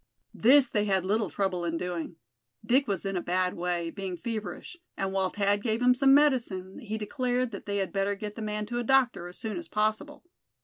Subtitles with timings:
[0.33, 2.15] This they had little trouble in doing.
[2.65, 6.79] Dick was in a bad way, being feverish; and while Thad gave him some medicine,
[6.79, 9.67] he declared that they had better get the man to a doctor as soon as
[9.67, 10.23] possible.